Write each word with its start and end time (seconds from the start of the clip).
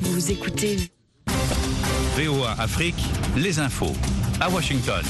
Vous 0.00 0.30
écoutez 0.30 0.76
VOA 2.16 2.52
Afrique, 2.58 2.94
les 3.36 3.58
infos 3.58 3.92
à 4.40 4.48
Washington. 4.48 5.02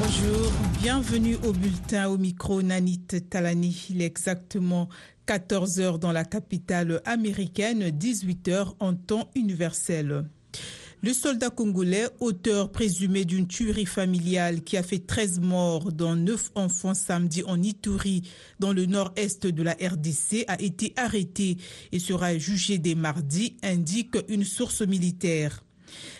Bonjour, 0.00 0.52
bienvenue 0.80 1.36
au 1.44 1.52
bulletin 1.52 2.08
au 2.08 2.16
micro 2.16 2.62
Nanit 2.62 3.06
Talani. 3.28 3.88
Il 3.90 4.00
est 4.00 4.06
exactement 4.06 4.88
14 5.26 5.80
heures 5.80 5.98
dans 5.98 6.12
la 6.12 6.24
capitale 6.24 7.02
américaine, 7.04 7.90
18 7.90 8.48
heures 8.48 8.74
en 8.80 8.94
temps 8.94 9.28
universel. 9.34 10.24
Le 11.02 11.14
soldat 11.14 11.48
congolais, 11.48 12.08
auteur 12.20 12.70
présumé 12.70 13.24
d'une 13.24 13.46
tuerie 13.46 13.86
familiale 13.86 14.62
qui 14.62 14.76
a 14.76 14.82
fait 14.82 14.98
13 14.98 15.40
morts, 15.40 15.92
dont 15.92 16.14
9 16.14 16.50
enfants 16.56 16.92
samedi 16.92 17.42
en 17.44 17.62
Ituri, 17.62 18.20
dans 18.58 18.74
le 18.74 18.84
nord-est 18.84 19.46
de 19.46 19.62
la 19.62 19.72
RDC, 19.72 20.44
a 20.46 20.60
été 20.60 20.92
arrêté 20.96 21.56
et 21.92 21.98
sera 21.98 22.36
jugé 22.36 22.76
dès 22.76 22.94
mardi, 22.94 23.56
indique 23.62 24.18
une 24.28 24.44
source 24.44 24.82
militaire. 24.82 25.64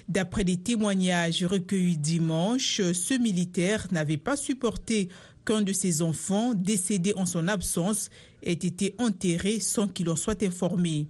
D'après 0.08 0.44
des 0.44 0.56
témoignages 0.56 1.44
recueillis 1.44 1.98
dimanche, 1.98 2.80
ce 2.80 3.20
militaire 3.20 3.86
n'avait 3.92 4.16
pas 4.16 4.38
supporté 4.38 5.10
qu'un 5.44 5.60
de 5.60 5.74
ses 5.74 6.00
enfants, 6.00 6.54
décédé 6.54 7.12
en 7.16 7.26
son 7.26 7.48
absence, 7.48 8.08
ait 8.42 8.52
été 8.52 8.94
enterré 8.96 9.60
sans 9.60 9.88
qu'il 9.88 10.08
en 10.08 10.16
soit 10.16 10.42
informé. 10.42 11.08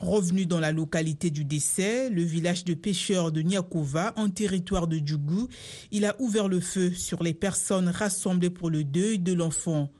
Revenu 0.00 0.46
dans 0.46 0.60
la 0.60 0.72
localité 0.72 1.28
du 1.28 1.44
décès, 1.44 2.08
le 2.08 2.22
village 2.22 2.64
de 2.64 2.72
pêcheurs 2.72 3.30
de 3.32 3.42
Niakova, 3.42 4.14
en 4.16 4.30
territoire 4.30 4.86
de 4.86 4.98
Djougou, 5.04 5.48
il 5.90 6.06
a 6.06 6.16
ouvert 6.18 6.48
le 6.48 6.60
feu 6.60 6.90
sur 6.90 7.22
les 7.22 7.34
personnes 7.34 7.88
rassemblées 7.88 8.48
pour 8.48 8.70
le 8.70 8.82
deuil 8.82 9.18
de 9.18 9.34
l'enfant. 9.34 9.90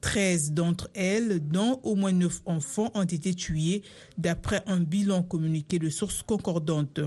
13 0.00 0.52
d'entre 0.52 0.88
elles, 0.94 1.40
dont 1.40 1.80
au 1.82 1.96
moins 1.96 2.12
9 2.12 2.42
enfants, 2.46 2.92
ont 2.94 3.02
été 3.02 3.34
tués, 3.34 3.82
d'après 4.16 4.62
un 4.66 4.78
bilan 4.78 5.24
communiqué 5.24 5.80
de 5.80 5.90
sources 5.90 6.22
concordantes. 6.22 7.00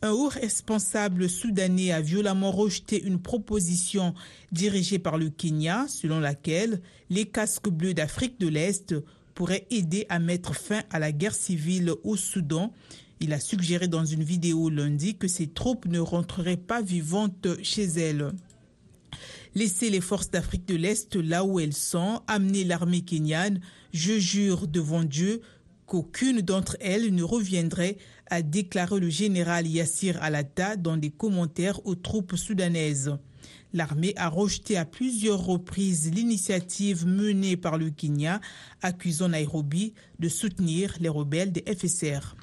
Un 0.00 0.12
haut 0.12 0.28
responsable 0.28 1.28
soudanais 1.28 1.92
a 1.92 2.00
violemment 2.00 2.50
rejeté 2.50 3.02
une 3.02 3.20
proposition 3.20 4.14
dirigée 4.52 4.98
par 4.98 5.18
le 5.18 5.28
Kenya 5.28 5.86
selon 5.88 6.18
laquelle 6.18 6.80
les 7.10 7.26
casques 7.26 7.68
bleus 7.68 7.94
d'Afrique 7.94 8.40
de 8.40 8.48
l'Est 8.48 8.94
pourrait 9.36 9.66
aider 9.70 10.06
à 10.08 10.18
mettre 10.18 10.56
fin 10.56 10.82
à 10.90 10.98
la 10.98 11.12
guerre 11.12 11.34
civile 11.34 11.92
au 12.02 12.16
Soudan. 12.16 12.72
Il 13.20 13.34
a 13.34 13.38
suggéré 13.38 13.86
dans 13.86 14.04
une 14.04 14.24
vidéo 14.24 14.70
lundi 14.70 15.14
que 15.14 15.28
ces 15.28 15.46
troupes 15.46 15.84
ne 15.84 16.00
rentreraient 16.00 16.56
pas 16.56 16.80
vivantes 16.80 17.46
chez 17.62 17.84
elles. 17.84 18.32
Laisser 19.54 19.90
les 19.90 20.00
forces 20.00 20.30
d'Afrique 20.30 20.66
de 20.66 20.74
l'Est 20.74 21.16
là 21.16 21.44
où 21.44 21.60
elles 21.60 21.74
sont, 21.74 22.22
amener 22.26 22.64
l'armée 22.64 23.02
kenyane, 23.02 23.60
je 23.92 24.18
jure 24.18 24.66
devant 24.66 25.04
Dieu 25.04 25.42
qu'aucune 25.84 26.40
d'entre 26.40 26.76
elles 26.80 27.14
ne 27.14 27.22
reviendrait, 27.22 27.98
a 28.30 28.40
déclaré 28.40 28.98
le 29.00 29.10
général 29.10 29.66
Yassir 29.66 30.20
Alata 30.22 30.76
dans 30.76 30.96
des 30.96 31.10
commentaires 31.10 31.86
aux 31.86 31.94
troupes 31.94 32.36
soudanaises. 32.36 33.16
L'armée 33.76 34.14
a 34.16 34.30
rejeté 34.30 34.78
à 34.78 34.86
plusieurs 34.86 35.44
reprises 35.44 36.10
l'initiative 36.10 37.06
menée 37.06 37.58
par 37.58 37.76
le 37.76 37.90
Kenya, 37.90 38.40
accusant 38.80 39.28
Nairobi 39.28 39.92
de 40.18 40.30
soutenir 40.30 40.96
les 40.98 41.10
rebelles 41.10 41.52
des 41.52 41.62
FSR. 41.62 42.36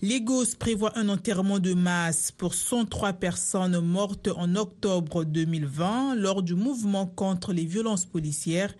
Lagos 0.00 0.56
prévoit 0.58 0.96
un 0.98 1.10
enterrement 1.10 1.58
de 1.58 1.74
masse 1.74 2.32
pour 2.32 2.54
103 2.54 3.12
personnes 3.12 3.78
mortes 3.80 4.30
en 4.34 4.56
octobre 4.56 5.24
2020 5.24 6.14
lors 6.14 6.42
du 6.42 6.54
mouvement 6.54 7.04
contre 7.04 7.52
les 7.52 7.66
violences 7.66 8.06
policières 8.06 8.74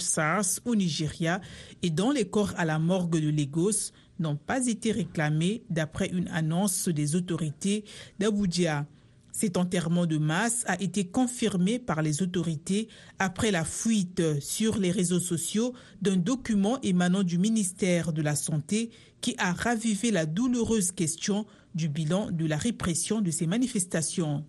SARS 0.00 0.60
au 0.66 0.76
Nigeria 0.76 1.40
et 1.82 1.88
dont 1.88 2.10
les 2.10 2.28
corps 2.28 2.52
à 2.58 2.66
la 2.66 2.78
morgue 2.78 3.18
de 3.18 3.30
Lagos 3.30 3.92
n'ont 4.18 4.36
pas 4.36 4.66
été 4.66 4.92
réclamés 4.92 5.62
d'après 5.70 6.08
une 6.08 6.28
annonce 6.28 6.88
des 6.88 7.16
autorités 7.16 7.86
d'Abuja. 8.18 8.84
Cet 9.32 9.56
enterrement 9.56 10.06
de 10.06 10.18
masse 10.18 10.64
a 10.66 10.80
été 10.80 11.06
confirmé 11.06 11.78
par 11.78 12.02
les 12.02 12.22
autorités 12.22 12.88
après 13.18 13.50
la 13.50 13.64
fuite 13.64 14.40
sur 14.40 14.78
les 14.78 14.90
réseaux 14.90 15.20
sociaux 15.20 15.72
d'un 16.02 16.16
document 16.16 16.80
émanant 16.82 17.22
du 17.22 17.38
ministère 17.38 18.12
de 18.12 18.22
la 18.22 18.34
Santé 18.34 18.90
qui 19.20 19.34
a 19.38 19.52
ravivé 19.52 20.10
la 20.10 20.26
douloureuse 20.26 20.92
question 20.92 21.46
du 21.74 21.88
bilan 21.88 22.30
de 22.30 22.46
la 22.46 22.56
répression 22.56 23.20
de 23.20 23.30
ces 23.30 23.46
manifestations. 23.46 24.44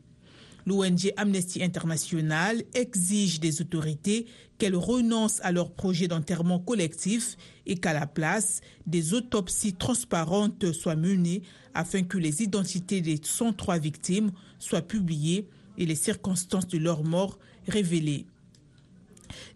L'ONG 0.65 1.11
Amnesty 1.17 1.63
International 1.63 2.63
exige 2.73 3.39
des 3.39 3.61
autorités 3.61 4.27
qu'elles 4.57 4.75
renoncent 4.75 5.39
à 5.43 5.51
leur 5.51 5.71
projet 5.71 6.07
d'enterrement 6.07 6.59
collectif 6.59 7.35
et 7.65 7.75
qu'à 7.75 7.93
la 7.93 8.05
place, 8.05 8.61
des 8.85 9.13
autopsies 9.13 9.73
transparentes 9.73 10.71
soient 10.71 10.95
menées 10.95 11.41
afin 11.73 12.03
que 12.03 12.17
les 12.17 12.43
identités 12.43 13.01
des 13.01 13.19
103 13.21 13.79
victimes 13.79 14.31
soient 14.59 14.81
publiées 14.81 15.47
et 15.77 15.85
les 15.85 15.95
circonstances 15.95 16.67
de 16.67 16.77
leur 16.77 17.03
mort 17.03 17.39
révélées. 17.67 18.25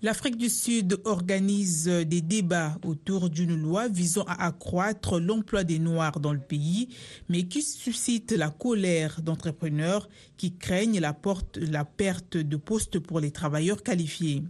L'Afrique 0.02 0.38
du 0.38 0.50
Sud 0.50 1.00
organise 1.06 1.86
des 1.86 2.22
débats 2.22 2.78
autour 2.84 3.30
d'une 3.30 3.56
loi 3.56 3.88
visant 3.88 4.24
à 4.28 4.46
accroître 4.46 5.20
l'emploi 5.20 5.64
des 5.64 5.80
Noirs 5.80 6.20
dans 6.20 6.34
le 6.34 6.40
pays, 6.40 6.90
mais 7.30 7.44
qui 7.44 7.62
suscite 7.62 8.32
la 8.32 8.50
colère 8.50 9.22
d'entrepreneurs 9.22 10.10
qui 10.38 10.54
craignent 10.54 11.00
la, 11.00 11.18
la 11.56 11.86
perte 11.86 12.38
de 12.38 12.58
postes 12.58 13.00
pour 13.00 13.20
les 13.20 13.32
travailleurs 13.32 13.84
qualifiés. 13.84 14.44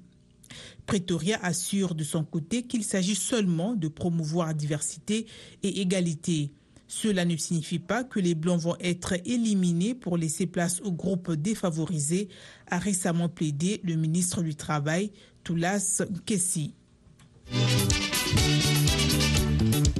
Pretoria 0.86 1.40
assure 1.44 1.96
de 1.96 2.04
son 2.04 2.24
côté 2.24 2.64
qu'il 2.64 2.84
s'agit 2.84 3.16
seulement 3.16 3.76
de 3.76 3.88
promouvoir 3.88 4.54
diversité 4.54 5.26
et 5.64 5.82
égalité. 5.82 6.52
Cela 6.88 7.26
ne 7.26 7.36
signifie 7.36 7.80
pas 7.80 8.04
que 8.04 8.20
les 8.20 8.36
Blancs 8.36 8.62
vont 8.62 8.76
être 8.80 9.16
éliminés 9.26 9.96
pour 9.96 10.18
laisser 10.18 10.46
place 10.46 10.82
aux 10.82 10.92
groupes 10.92 11.32
défavorisés, 11.32 12.30
a 12.68 12.78
récemment 12.78 13.28
plaidé 13.28 13.82
le 13.84 13.96
ministre 13.96 14.44
du 14.44 14.56
Travail, 14.56 15.12
Toulas 15.46 16.02
Kessi. 16.26 16.74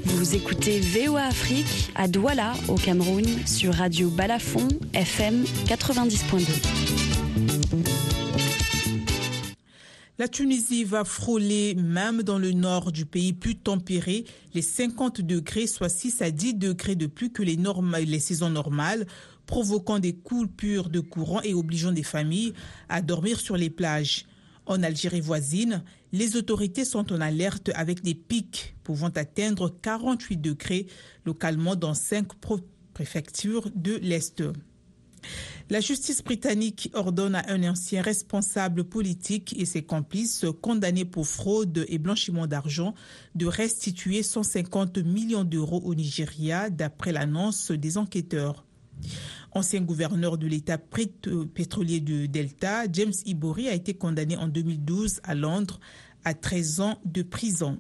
Vous 0.06 0.36
écoutez 0.36 0.80
VOA 0.80 1.26
Afrique 1.26 1.92
à 1.94 2.08
Douala, 2.08 2.54
au 2.68 2.74
Cameroun, 2.74 3.24
sur 3.46 3.76
Radio 3.76 4.10
Balafon, 4.10 4.68
FM 4.96 5.44
90.2. 5.68 6.48
La 10.18 10.28
Tunisie 10.28 10.84
va 10.84 11.04
frôler, 11.04 11.76
même 11.76 12.24
dans 12.24 12.40
le 12.40 12.52
nord 12.52 12.92
du 12.92 13.06
pays 13.06 13.34
plus 13.34 13.56
tempéré, 13.56 14.26
les 14.56 14.64
50 14.64 15.22
degrés, 15.22 15.68
soit 15.68 15.90
6 15.90 16.24
à 16.24 16.32
10 16.32 16.56
degrés 16.56 16.96
de 16.96 17.06
plus 17.06 17.32
que 17.32 17.44
les, 17.44 17.60
les 18.04 18.20
saisons 18.20 18.50
normales, 18.50 19.06
provoquant 19.46 20.00
des 20.00 20.14
coupures 20.14 20.90
de 20.90 21.02
courant 21.02 21.44
et 21.44 21.54
obligeant 21.54 21.92
des 21.92 22.02
familles 22.02 22.54
à 22.90 23.04
dormir 23.04 23.40
sur 23.40 23.58
les 23.58 23.70
plages. 23.70 24.26
En 24.66 24.82
Algérie 24.82 25.22
voisine, 25.22 25.84
les 26.12 26.36
autorités 26.36 26.86
sont 26.86 27.14
en 27.14 27.22
alerte 27.22 27.70
avec 27.76 28.02
des 28.02 28.16
pics 28.16 28.76
pouvant 28.84 29.10
atteindre 29.10 29.76
48 29.82 30.38
degrés 30.38 30.88
localement 31.26 31.76
dans 31.76 31.94
cinq 31.94 32.28
préfectures 32.94 33.70
de 33.76 33.96
l'Est. 34.02 34.44
La 35.70 35.80
justice 35.80 36.24
britannique 36.24 36.92
ordonne 36.94 37.34
à 37.36 37.52
un 37.52 37.64
ancien 37.64 38.02
responsable 38.02 38.84
politique 38.84 39.56
et 39.58 39.66
ses 39.66 39.84
complices 39.84 40.46
condamnés 40.62 41.06
pour 41.06 41.28
fraude 41.28 41.86
et 41.88 41.98
blanchiment 41.98 42.46
d'argent 42.46 42.94
de 43.34 43.48
restituer 43.48 44.22
150 44.22 45.00
millions 45.00 45.44
d'euros 45.44 45.82
au 45.84 45.96
Nigeria 45.96 46.70
d'après 46.70 47.12
l'annonce 47.12 47.72
des 47.72 47.98
enquêteurs. 47.98 48.66
Ancien 49.58 49.80
gouverneur 49.80 50.38
de 50.38 50.48
l'État 50.48 50.78
pétrolier 50.78 52.02
de 52.02 52.26
Delta, 52.26 52.92
James 52.92 53.14
Ibori 53.26 53.70
a 53.70 53.74
été 53.74 53.94
condamné 53.94 54.36
en 54.36 54.50
2012 54.50 55.22
à 55.24 55.34
Londres 55.34 55.80
à 56.26 56.34
13 56.34 56.82
ans 56.82 57.00
de 57.06 57.22
prison. 57.22 57.80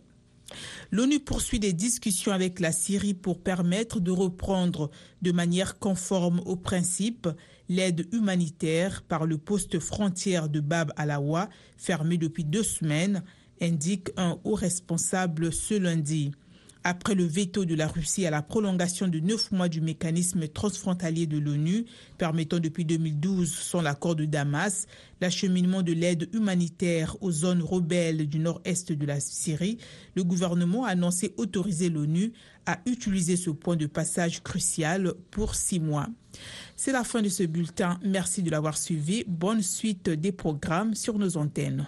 L'ONU 0.91 1.19
poursuit 1.19 1.59
des 1.59 1.73
discussions 1.73 2.31
avec 2.31 2.61
la 2.61 2.71
Syrie 2.71 3.13
pour 3.13 3.41
permettre 3.41 3.99
de 3.99 4.09
reprendre 4.09 4.89
de 5.21 5.33
manière 5.33 5.77
conforme 5.77 6.39
aux 6.45 6.55
principes 6.55 7.27
l'aide 7.67 8.07
humanitaire 8.13 9.01
par 9.01 9.25
le 9.25 9.37
poste 9.37 9.79
frontière 9.79 10.47
de 10.47 10.61
Bab 10.61 10.93
Alawa, 10.95 11.49
fermé 11.75 12.17
depuis 12.17 12.45
deux 12.45 12.63
semaines, 12.63 13.21
indique 13.61 14.11
un 14.15 14.39
haut 14.45 14.55
responsable 14.55 15.51
ce 15.51 15.73
lundi. 15.73 16.31
Après 16.87 17.15
le 17.15 17.23
veto 17.23 17.65
de 17.65 17.73
la 17.73 17.87
Russie 17.87 18.27
à 18.27 18.29
la 18.29 18.43
prolongation 18.43 19.07
de 19.07 19.19
neuf 19.19 19.51
mois 19.51 19.69
du 19.69 19.81
mécanisme 19.81 20.47
transfrontalier 20.47 21.25
de 21.25 21.39
l'ONU, 21.39 21.85
permettant 22.19 22.59
depuis 22.59 22.85
2012, 22.85 23.51
sans 23.51 23.81
l'accord 23.81 24.15
de 24.15 24.25
Damas, 24.25 24.85
l'acheminement 25.19 25.81
de 25.81 25.93
l'aide 25.93 26.29
humanitaire 26.31 27.17
aux 27.21 27.31
zones 27.31 27.63
rebelles 27.63 28.29
du 28.29 28.37
nord-est 28.37 28.91
de 28.91 29.05
la 29.07 29.19
Syrie, 29.19 29.79
le 30.13 30.23
gouvernement 30.23 30.85
a 30.85 30.89
annoncé 30.89 31.33
autoriser 31.37 31.89
l'ONU 31.89 32.33
à 32.67 32.77
utiliser 32.85 33.35
ce 33.35 33.49
point 33.49 33.77
de 33.77 33.87
passage 33.87 34.43
crucial 34.43 35.15
pour 35.31 35.55
six 35.55 35.79
mois. 35.79 36.05
C'est 36.75 36.91
la 36.91 37.03
fin 37.03 37.23
de 37.23 37.29
ce 37.29 37.41
bulletin. 37.41 37.99
Merci 38.03 38.43
de 38.43 38.51
l'avoir 38.51 38.77
suivi. 38.77 39.23
Bonne 39.25 39.63
suite 39.63 40.07
des 40.07 40.31
programmes 40.31 40.93
sur 40.93 41.17
nos 41.17 41.35
antennes. 41.35 41.87